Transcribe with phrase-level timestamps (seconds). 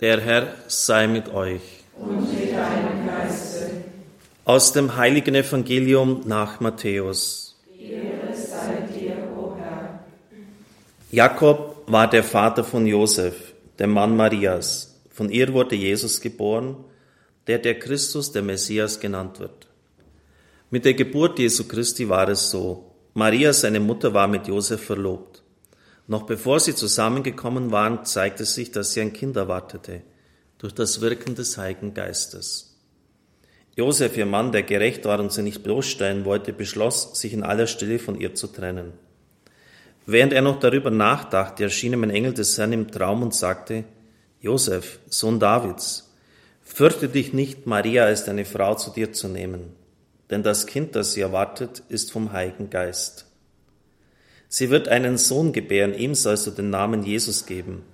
[0.00, 1.60] Der Herr sei mit euch.
[1.98, 3.70] Und mit deinem Geiste.
[4.46, 7.60] Aus dem heiligen Evangelium nach Matthäus.
[7.78, 10.00] Ehre sei dir, o Herr.
[11.10, 13.34] Jakob war der Vater von Josef,
[13.78, 14.98] dem Mann Marias.
[15.10, 16.76] Von ihr wurde Jesus geboren,
[17.46, 19.66] der der Christus, der Messias genannt wird.
[20.70, 22.86] Mit der Geburt Jesu Christi war es so.
[23.12, 25.39] Maria, seine Mutter, war mit Josef verlobt.
[26.10, 30.02] Noch bevor sie zusammengekommen waren, zeigte sich, dass sie ein Kind erwartete,
[30.58, 32.76] durch das Wirken des Heiligen Geistes.
[33.76, 37.68] Josef, ihr Mann, der gerecht war und sie nicht bloßstellen wollte, beschloss, sich in aller
[37.68, 38.92] Stille von ihr zu trennen.
[40.04, 43.84] Während er noch darüber nachdachte, erschien ihm ein Engel des Herrn im Traum und sagte,
[44.40, 46.12] Josef, Sohn Davids,
[46.60, 49.76] fürchte dich nicht, Maria als deine Frau zu dir zu nehmen,
[50.28, 53.29] denn das Kind, das sie erwartet, ist vom Heiligen Geist.
[54.52, 57.84] Sie wird einen Sohn gebären, ihm sollst du den Namen Jesus geben,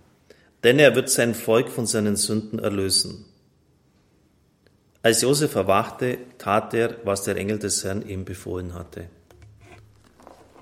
[0.65, 3.27] denn er wird sein Volk von seinen Sünden erlösen.
[5.02, 9.04] Als Josef erwachte, tat er, was der Engel des Herrn ihm befohlen hatte.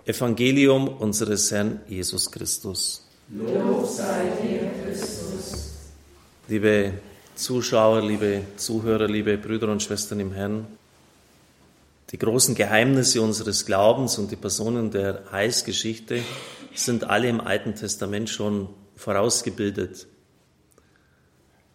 [0.05, 3.09] Evangelium unseres Herrn Jesus Christus.
[3.29, 5.75] Lob sei dir, Christus.
[6.49, 6.95] Liebe
[7.37, 10.67] Zuschauer, liebe Zuhörer, liebe Brüder und Schwestern im Herrn,
[12.11, 16.23] die großen Geheimnisse unseres Glaubens und die Personen der Heilsgeschichte
[16.75, 20.07] sind alle im Alten Testament schon vorausgebildet.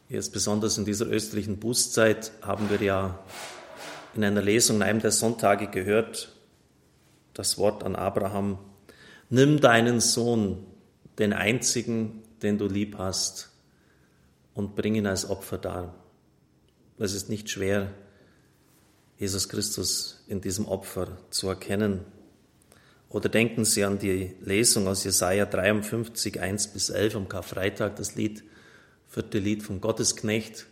[0.08, 3.20] Jetzt besonders in dieser östlichen Bußzeit haben wir ja
[4.16, 6.34] in einer Lesung in einem der Sonntage gehört,
[7.34, 8.58] das Wort an Abraham,
[9.30, 10.66] nimm deinen Sohn,
[11.20, 13.50] den einzigen, den du lieb hast,
[14.54, 15.96] und bring ihn als Opfer dar.
[16.98, 17.92] Es ist nicht schwer,
[19.20, 22.06] Jesus Christus in diesem Opfer zu erkennen.
[23.10, 28.16] Oder denken Sie an die Lesung aus Jesaja 53, 1 bis 11 am Karfreitag, das
[28.16, 28.44] Lied,
[29.10, 30.68] vierte Lied vom Gottesknecht.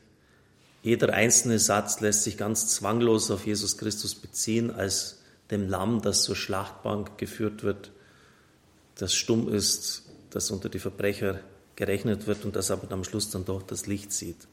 [0.81, 6.23] Jeder einzelne Satz lässt sich ganz zwanglos auf Jesus Christus beziehen, als dem Lamm, das
[6.23, 7.91] zur Schlachtbank geführt wird,
[8.95, 11.41] das stumm ist, das unter die Verbrecher
[11.75, 14.47] gerechnet wird und das aber am Schluss dann doch das Licht sieht.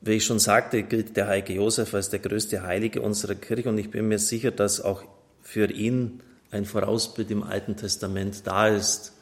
[0.00, 3.78] Wie ich schon sagte, gilt der heilige Josef als der größte Heilige unserer Kirche und
[3.78, 5.02] ich bin mir sicher, dass auch
[5.42, 9.12] für ihn ein Vorausbild im Alten Testament da ist.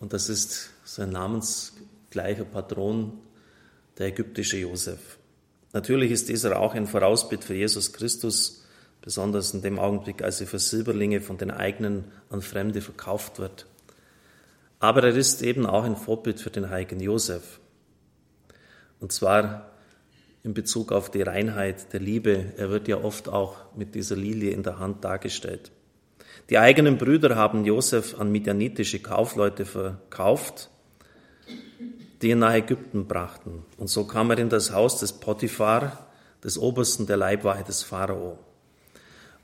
[0.00, 3.18] Und das ist sein namensgleicher Patron,
[3.98, 5.18] der ägyptische Josef.
[5.72, 8.64] Natürlich ist dieser auch ein Vorausbild für Jesus Christus,
[9.00, 13.66] besonders in dem Augenblick, als er für Silberlinge von den eigenen an Fremde verkauft wird.
[14.80, 17.60] Aber er ist eben auch ein Vorbild für den heiligen Josef.
[19.00, 19.70] Und zwar
[20.42, 22.52] in Bezug auf die Reinheit der Liebe.
[22.56, 25.70] Er wird ja oft auch mit dieser Lilie in der Hand dargestellt.
[26.50, 30.70] Die eigenen Brüder haben Josef an midianitische Kaufleute verkauft,
[32.22, 33.64] die ihn nach Ägypten brachten.
[33.76, 36.06] Und so kam er in das Haus des Potiphar,
[36.42, 38.38] des Obersten der Leibwache des Pharao.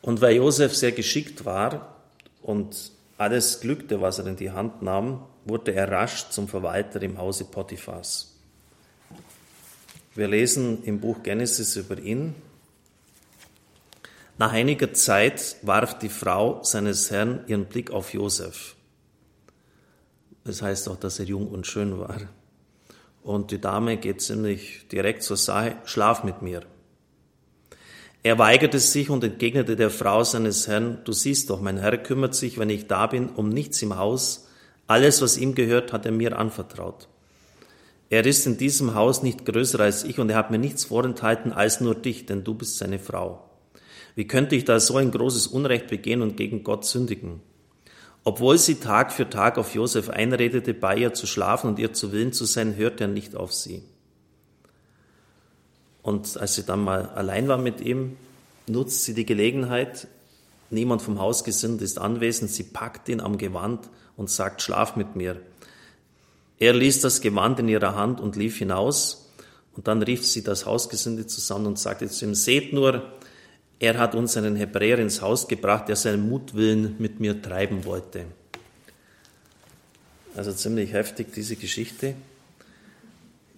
[0.00, 1.96] Und weil Josef sehr geschickt war
[2.42, 7.18] und alles glückte, was er in die Hand nahm, wurde er rasch zum Verwalter im
[7.18, 8.33] Hause Potiphars.
[10.16, 12.36] Wir lesen im Buch Genesis über ihn.
[14.38, 18.76] Nach einiger Zeit warf die Frau seines Herrn ihren Blick auf Josef.
[20.44, 22.20] Das heißt auch, dass er jung und schön war.
[23.24, 26.62] Und die Dame geht ziemlich direkt zur Sache, schlaf mit mir.
[28.22, 32.36] Er weigerte sich und entgegnete der Frau seines Herrn, du siehst doch, mein Herr kümmert
[32.36, 34.46] sich, wenn ich da bin, um nichts im Haus.
[34.86, 37.08] Alles, was ihm gehört, hat er mir anvertraut.
[38.10, 41.52] Er ist in diesem Haus nicht größer als ich und er hat mir nichts vorenthalten
[41.52, 43.48] als nur dich, denn du bist seine Frau.
[44.14, 47.40] Wie könnte ich da so ein großes Unrecht begehen und gegen Gott sündigen?
[48.22, 52.12] Obwohl sie Tag für Tag auf Josef einredete, bei ihr zu schlafen und ihr zu
[52.12, 53.82] Willen zu sein, hörte er nicht auf sie.
[56.02, 58.16] Und als sie dann mal allein war mit ihm,
[58.66, 60.06] nutzt sie die Gelegenheit,
[60.70, 65.40] niemand vom Hausgesind ist anwesend, sie packt ihn am Gewand und sagt, schlaf mit mir.
[66.64, 69.30] Er ließ das Gewand in ihrer Hand und lief hinaus.
[69.76, 73.12] Und dann rief sie das Hausgesinde zusammen und sagte zu ihm, seht nur,
[73.78, 78.24] er hat uns einen Hebräer ins Haus gebracht, der seinen Mutwillen mit mir treiben wollte.
[80.34, 82.14] Also ziemlich heftig diese Geschichte.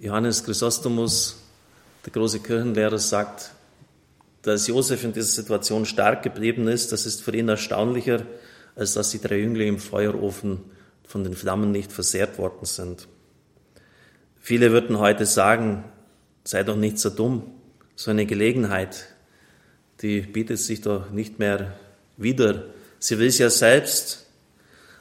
[0.00, 1.36] Johannes Chrysostomus,
[2.04, 3.52] der große Kirchenlehrer, sagt,
[4.42, 8.22] dass Josef in dieser Situation stark geblieben ist, das ist für ihn erstaunlicher,
[8.75, 10.75] als dass die drei Jünglinge im Feuerofen
[11.06, 13.08] von den Flammen nicht versehrt worden sind.
[14.41, 15.85] Viele würden heute sagen,
[16.44, 17.50] sei doch nicht so dumm,
[17.94, 19.06] so eine Gelegenheit,
[20.03, 21.75] die bietet sich doch nicht mehr
[22.17, 22.64] wieder.
[22.99, 24.26] Sie will es ja selbst.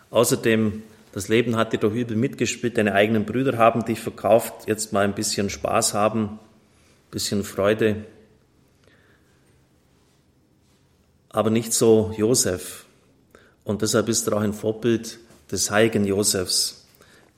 [0.09, 0.83] Außerdem,
[1.15, 5.05] Das Leben hat dir doch übel mitgespielt, deine eigenen Brüder haben dich verkauft, jetzt mal
[5.05, 6.39] ein bisschen Spaß haben, ein
[7.09, 8.03] bisschen Freude.
[11.29, 12.85] Aber nicht so Josef.
[13.63, 15.19] Und deshalb ist er auch ein Vorbild
[15.51, 16.85] des heiligen Josefs,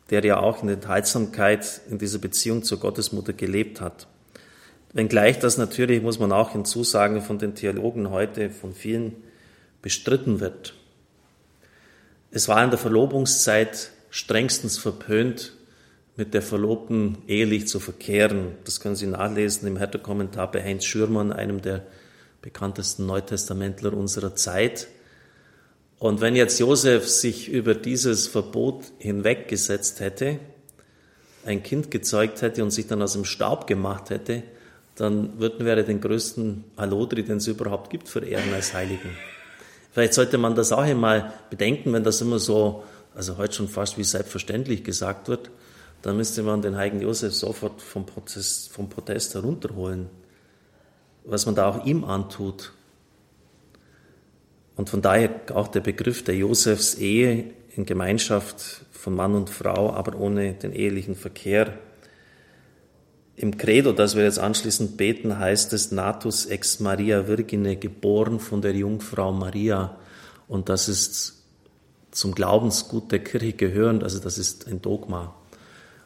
[0.10, 4.08] der ja auch in Enthaltsamkeit in dieser Beziehung zur Gottesmutter gelebt hat.
[4.94, 9.16] Wenngleich das natürlich, muss man auch hinzusagen, von den Theologen heute, von vielen
[9.82, 10.74] bestritten wird.
[12.32, 15.54] Es war in der Verlobungszeit strengstens verpönt,
[16.16, 18.54] mit der Verlobten ehelich zu verkehren.
[18.66, 21.86] Das können Sie nachlesen im Hertha-Kommentar bei Heinz Schürmann, einem der
[22.42, 24.88] bekanntesten Neutestamentler unserer Zeit.
[26.00, 30.40] Und wenn jetzt Josef sich über dieses Verbot hinweggesetzt hätte,
[31.46, 34.44] ein Kind gezeugt hätte und sich dann aus dem Staub gemacht hätte,
[34.96, 39.10] dann würden wir den größten Allodri, den es überhaupt gibt, verehren als Heiligen.
[39.92, 42.84] Vielleicht sollte man das auch einmal bedenken, wenn das immer so,
[43.16, 45.50] also heute schon fast wie selbstverständlich gesagt wird,
[46.02, 50.10] dann müsste man den heiligen Josef sofort vom Protest, vom Protest herunterholen,
[51.26, 52.74] was man da auch ihm antut.
[54.78, 57.46] Und von daher auch der Begriff der Josefs Ehe
[57.76, 61.74] in Gemeinschaft von Mann und Frau, aber ohne den ehelichen Verkehr.
[63.36, 68.62] Im Credo, das wir jetzt anschließend beten, heißt es Natus ex Maria Virgine, geboren von
[68.62, 69.98] der Jungfrau Maria.
[70.48, 71.44] Und das ist
[72.12, 75.36] zum Glaubensgut der Kirche gehörend, also das ist ein Dogma.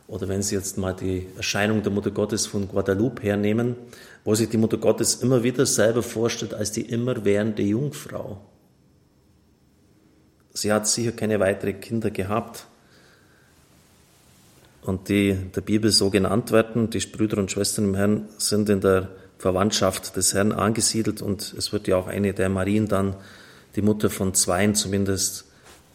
[0.07, 3.75] Oder wenn Sie jetzt mal die Erscheinung der Mutter Gottes von Guadalupe hernehmen,
[4.25, 8.41] wo sich die Mutter Gottes immer wieder selber vorstellt als die immerwährende Jungfrau.
[10.53, 12.65] Sie hat sicher keine weiteren Kinder gehabt.
[14.81, 18.81] Und die der Bibel so genannt werden, die Brüder und Schwestern im Herrn, sind in
[18.81, 23.15] der Verwandtschaft des Herrn angesiedelt und es wird ja auch eine der Marien dann,
[23.75, 25.45] die Mutter von Zweien zumindest,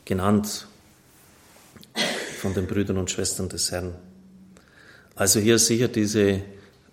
[0.04, 0.66] genannt
[2.40, 3.94] von den Brüdern und Schwestern des Herrn.
[5.14, 6.42] Also hier sicher diese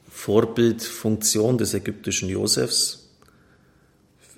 [0.09, 3.02] Vorbildfunktion des ägyptischen Josefs,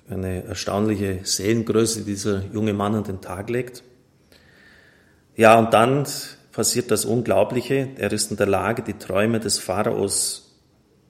[0.08, 3.82] eine erstaunliche Seelengröße, die dieser junge Mann an den Tag legt.
[5.36, 6.06] Ja, und dann
[6.52, 7.90] passiert das Unglaubliche.
[7.96, 10.54] Er ist in der Lage, die Träume des Pharaos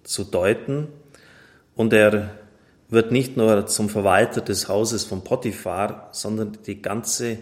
[0.02, 0.88] zu deuten.
[1.74, 2.30] Und er
[2.88, 7.38] wird nicht nur zum Verwalter des Hauses von Potiphar, sondern die ganze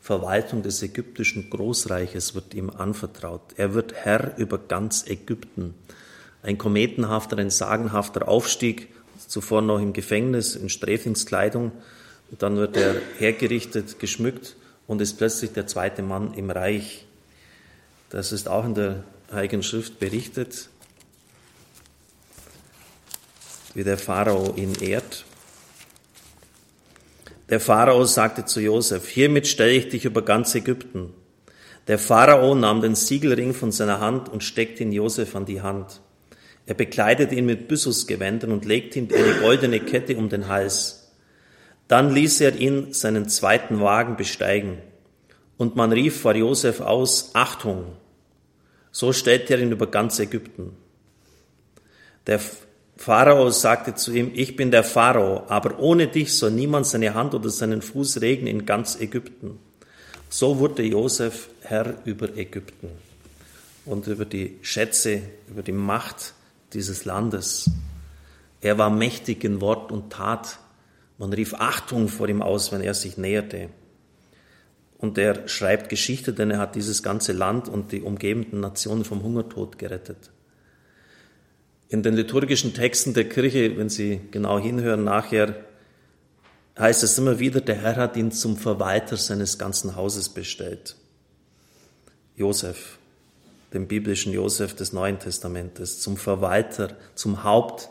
[0.00, 3.54] Verwaltung des ägyptischen Großreiches wird ihm anvertraut.
[3.56, 5.74] Er wird Herr über ganz Ägypten.
[6.42, 8.88] Ein kometenhafter, ein sagenhafter Aufstieg
[9.28, 11.72] zuvor noch im Gefängnis in Sträflingskleidung.
[12.38, 14.56] Dann wird er hergerichtet, geschmückt
[14.86, 17.06] und ist plötzlich der zweite Mann im Reich.
[18.10, 20.68] Das ist auch in der Heiligen Schrift berichtet,
[23.74, 25.24] wie der Pharao ihn ehrt.
[27.48, 31.12] Der Pharao sagte zu Josef, hiermit stelle ich dich über ganz Ägypten.
[31.86, 36.00] Der Pharao nahm den Siegelring von seiner Hand und steckte ihn Josef an die Hand.
[36.70, 41.10] Er bekleidete ihn mit Byssusgewändern und legte ihm eine goldene Kette um den Hals.
[41.88, 44.78] Dann ließ er ihn seinen zweiten Wagen besteigen.
[45.56, 47.96] Und man rief vor Josef aus, Achtung!
[48.92, 50.76] So stellte er ihn über ganz Ägypten.
[52.28, 52.40] Der
[52.96, 57.34] Pharao sagte zu ihm, ich bin der Pharao, aber ohne dich soll niemand seine Hand
[57.34, 59.58] oder seinen Fuß regen in ganz Ägypten.
[60.28, 62.90] So wurde Josef Herr über Ägypten
[63.86, 66.34] und über die Schätze, über die Macht
[66.72, 67.70] dieses Landes.
[68.60, 70.58] Er war mächtig in Wort und Tat.
[71.18, 73.70] Man rief Achtung vor ihm aus, wenn er sich näherte.
[74.98, 79.22] Und er schreibt Geschichte, denn er hat dieses ganze Land und die umgebenden Nationen vom
[79.22, 80.30] Hungertod gerettet.
[81.88, 85.64] In den liturgischen Texten der Kirche, wenn Sie genau hinhören nachher,
[86.78, 90.96] heißt es immer wieder, der Herr hat ihn zum Verwalter seines ganzen Hauses bestellt.
[92.36, 92.99] Josef
[93.72, 97.88] dem biblischen Josef des Neuen Testamentes, zum Verwalter, zum Haupt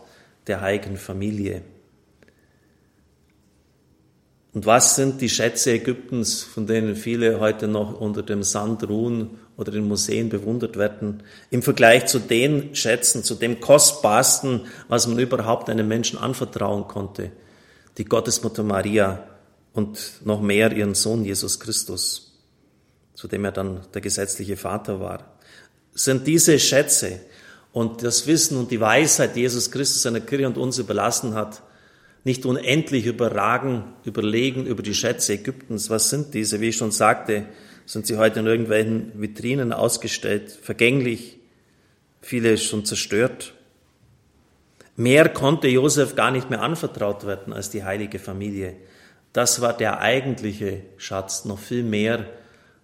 [0.48, 1.62] der heiligen Familie.
[4.54, 9.40] Und was sind die Schätze Ägyptens, von denen viele heute noch unter dem Sand ruhen
[9.58, 15.20] oder in Museen bewundert werden, im Vergleich zu den Schätzen, zu dem kostbarsten, was man
[15.20, 17.32] überhaupt einem Menschen anvertrauen konnte,
[17.98, 19.24] die Gottesmutter Maria
[19.74, 22.34] und noch mehr ihren Sohn Jesus Christus,
[23.14, 25.40] zu dem er dann der gesetzliche Vater war
[25.94, 27.20] sind diese Schätze
[27.72, 31.62] und das Wissen und die Weisheit, die Jesus Christus seiner Kirche und uns überlassen hat,
[32.24, 35.90] nicht unendlich überragen, überlegen über die Schätze Ägyptens.
[35.90, 36.60] Was sind diese?
[36.60, 37.46] Wie ich schon sagte,
[37.86, 41.40] sind sie heute in irgendwelchen Vitrinen ausgestellt, vergänglich,
[42.22, 43.54] viele schon zerstört.
[44.96, 48.76] Mehr konnte Josef gar nicht mehr anvertraut werden als die heilige Familie.
[49.32, 52.26] Das war der eigentliche Schatz, noch viel mehr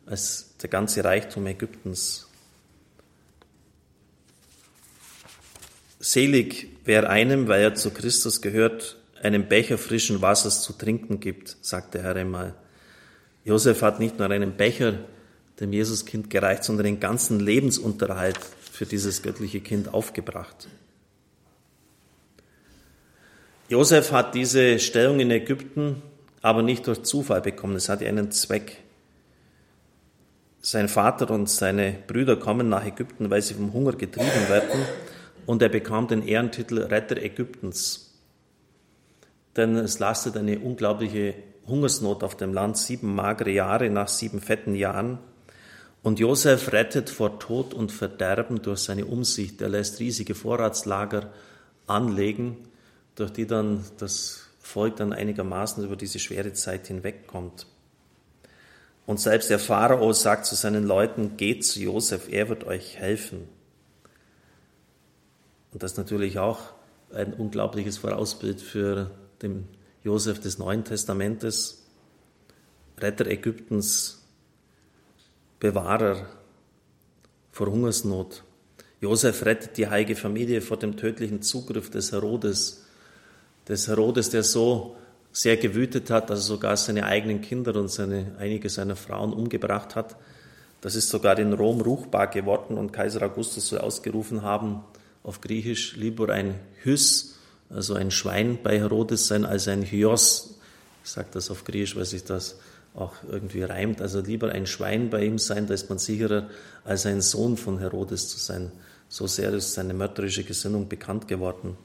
[0.05, 2.27] als der ganze Reichtum Ägyptens.
[6.05, 11.57] Selig, wer einem, weil er zu Christus gehört, einen Becher frischen Wassers zu trinken gibt,
[11.61, 12.53] sagt der Herr einmal.
[13.43, 14.99] Josef hat nicht nur einen Becher
[15.59, 18.37] dem Jesuskind gereicht, sondern den ganzen Lebensunterhalt
[18.71, 20.67] für dieses göttliche Kind aufgebracht.
[23.69, 26.03] Josef hat diese Stellung in Ägypten
[26.43, 28.77] aber nicht durch Zufall bekommen, es hat einen Zweck.
[30.61, 34.85] Sein Vater und seine Brüder kommen nach Ägypten, weil sie vom Hunger getrieben werden,
[35.45, 38.13] und er bekam den Ehrentitel Retter Ägyptens.
[39.55, 41.35] Denn es lastet eine unglaubliche
[41.67, 45.19] Hungersnot auf dem Land, sieben magere Jahre nach sieben fetten Jahren.
[46.03, 49.61] Und Josef rettet vor Tod und Verderben durch seine Umsicht.
[49.61, 51.31] Er lässt riesige Vorratslager
[51.87, 52.57] anlegen,
[53.15, 57.65] durch die dann das Volk dann einigermaßen über diese schwere Zeit hinwegkommt.
[59.05, 63.47] Und selbst der Pharao sagt zu seinen Leuten, geht zu Josef, er wird euch helfen.
[65.75, 66.59] Und das ist natürlich auch
[67.13, 69.67] ein unglaubliches Vorausbild für den
[70.05, 71.83] Josef des Neuen Testamentes,
[72.97, 74.23] Retter Ägyptens,
[75.59, 76.27] Bewahrer
[77.51, 78.45] vor Hungersnot.
[79.01, 82.85] Josef rettet die heilige Familie vor dem tödlichen Zugriff des Herodes,
[83.67, 84.95] des Herodes, der so
[85.33, 89.97] sehr gewütet hat, dass er sogar seine eigenen Kinder und seine, einige seiner Frauen umgebracht
[89.97, 90.15] hat.
[90.79, 94.81] Das ist sogar in Rom ruchbar geworden und Kaiser Augustus soll ausgerufen haben,
[95.25, 97.35] auf Griechisch lieber ein Hys,
[97.69, 100.59] also ein Schwein bei Herodes sein, als ein Hyos.
[101.03, 102.59] Ich sage das auf Griechisch, weil sich das
[102.93, 104.01] auch irgendwie reimt.
[104.01, 106.49] Also lieber ein Schwein bei ihm sein, da ist man sicherer,
[106.83, 108.71] als ein Sohn von Herodes zu sein.
[109.09, 111.75] So sehr ist seine mörderische Gesinnung bekannt geworden.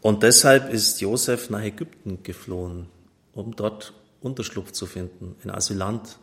[0.00, 2.86] Und deshalb ist Josef nach Ägypten geflohen,
[3.32, 6.18] um dort Unterschlupf zu finden, ein Asylant.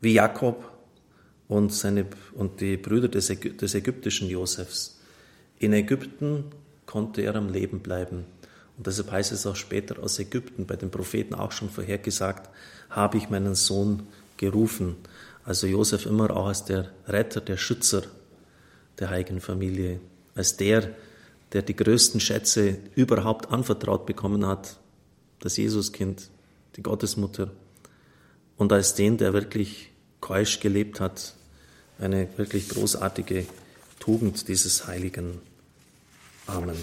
[0.00, 0.75] Wie Jakob
[1.48, 4.98] und, seine, und die Brüder des, des ägyptischen Josefs.
[5.58, 6.44] In Ägypten
[6.84, 8.24] konnte er am Leben bleiben.
[8.76, 12.50] Und deshalb heißt es auch später aus Ägypten, bei den Propheten auch schon vorhergesagt,
[12.90, 14.96] habe ich meinen Sohn gerufen.
[15.44, 18.02] Also Josef immer auch als der Retter, der Schützer
[18.98, 20.00] der heiligen Familie,
[20.34, 20.94] als der,
[21.52, 24.78] der die größten Schätze überhaupt anvertraut bekommen hat,
[25.40, 26.30] das Jesuskind,
[26.76, 27.50] die Gottesmutter,
[28.56, 29.90] und als den, der wirklich
[30.26, 31.34] keusch gelebt hat,
[32.00, 33.46] eine wirklich großartige
[34.00, 35.40] Tugend dieses Heiligen.
[36.48, 36.76] Amen.